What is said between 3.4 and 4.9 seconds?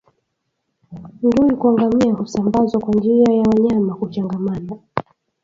wanyama kuchangamana